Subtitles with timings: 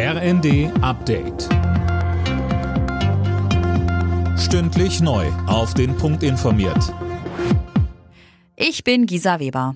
[0.00, 1.48] RND Update.
[4.38, 5.26] Stündlich neu.
[5.48, 6.94] Auf den Punkt informiert.
[8.54, 9.74] Ich bin Gisa Weber.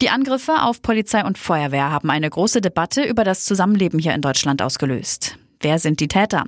[0.00, 4.22] Die Angriffe auf Polizei und Feuerwehr haben eine große Debatte über das Zusammenleben hier in
[4.22, 5.36] Deutschland ausgelöst.
[5.60, 6.46] Wer sind die Täter?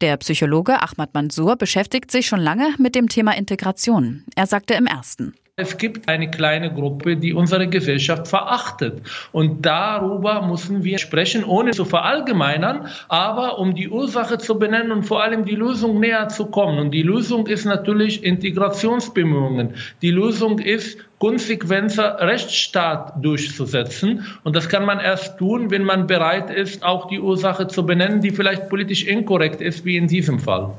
[0.00, 4.24] Der Psychologe Ahmad Mansour beschäftigt sich schon lange mit dem Thema Integration.
[4.34, 5.34] Er sagte im ersten.
[5.60, 9.02] Es gibt eine kleine Gruppe, die unsere Gesellschaft verachtet.
[9.30, 15.02] Und darüber müssen wir sprechen, ohne zu verallgemeinern, aber um die Ursache zu benennen und
[15.02, 16.78] vor allem die Lösung näher zu kommen.
[16.78, 19.74] Und die Lösung ist natürlich Integrationsbemühungen.
[20.00, 24.24] Die Lösung ist, konsequenter Rechtsstaat durchzusetzen.
[24.42, 28.22] Und das kann man erst tun, wenn man bereit ist, auch die Ursache zu benennen,
[28.22, 30.78] die vielleicht politisch inkorrekt ist, wie in diesem Fall.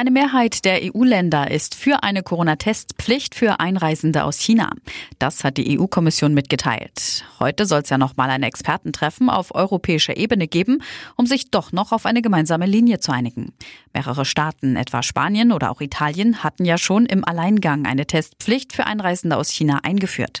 [0.00, 4.70] Eine Mehrheit der EU-Länder ist für eine Corona-Testpflicht für Einreisende aus China.
[5.18, 7.26] Das hat die EU-Kommission mitgeteilt.
[7.38, 10.82] Heute soll es ja noch mal ein Expertentreffen auf europäischer Ebene geben,
[11.16, 13.52] um sich doch noch auf eine gemeinsame Linie zu einigen.
[13.92, 18.86] Mehrere Staaten, etwa Spanien oder auch Italien, hatten ja schon im Alleingang eine Testpflicht für
[18.86, 20.40] Einreisende aus China eingeführt.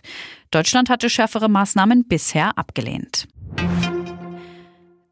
[0.50, 3.28] Deutschland hatte schärfere Maßnahmen bisher abgelehnt.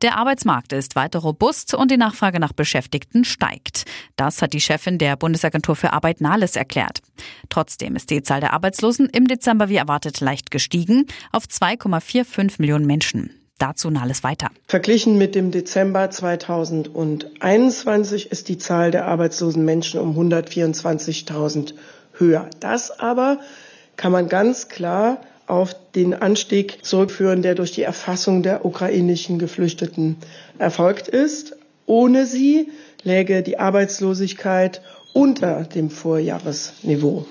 [0.01, 3.85] Der Arbeitsmarkt ist weiter robust und die Nachfrage nach Beschäftigten steigt.
[4.15, 7.01] Das hat die Chefin der Bundesagentur für Arbeit Nahles erklärt.
[7.49, 12.87] Trotzdem ist die Zahl der Arbeitslosen im Dezember wie erwartet leicht gestiegen auf 2,45 Millionen
[12.87, 13.31] Menschen.
[13.59, 14.51] Dazu Nahles weiter.
[14.69, 21.75] Verglichen mit dem Dezember 2021 ist die Zahl der arbeitslosen Menschen um 124.000
[22.13, 22.49] höher.
[22.61, 23.41] Das aber
[23.97, 30.17] kann man ganz klar auf den Anstieg zurückführen, der durch die Erfassung der ukrainischen Geflüchteten
[30.59, 31.57] erfolgt ist.
[31.87, 32.71] Ohne sie
[33.03, 34.83] läge die Arbeitslosigkeit
[35.13, 37.27] unter dem Vorjahresniveau.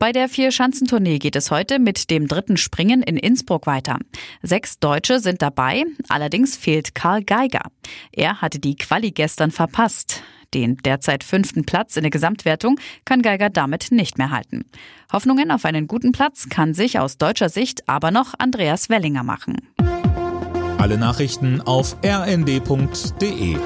[0.00, 3.98] Bei der Vier-Schanzentournee geht es heute mit dem dritten Springen in Innsbruck weiter.
[4.42, 7.64] Sechs Deutsche sind dabei, allerdings fehlt Karl Geiger.
[8.10, 10.22] Er hatte die Quali gestern verpasst.
[10.54, 14.64] Den derzeit fünften Platz in der Gesamtwertung kann Geiger damit nicht mehr halten.
[15.12, 19.56] Hoffnungen auf einen guten Platz kann sich aus deutscher Sicht aber noch Andreas Wellinger machen.
[20.78, 23.56] Alle Nachrichten auf rnd.de